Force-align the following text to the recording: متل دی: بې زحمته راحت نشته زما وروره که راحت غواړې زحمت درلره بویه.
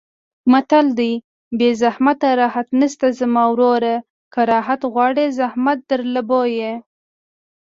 متل 0.51 0.85
دی: 0.99 1.13
بې 1.57 1.69
زحمته 1.81 2.29
راحت 2.41 2.67
نشته 2.81 3.07
زما 3.19 3.43
وروره 3.53 3.95
که 4.33 4.39
راحت 4.51 4.81
غواړې 4.93 5.25
زحمت 5.39 5.79
درلره 5.89 6.21
بویه. 6.29 6.73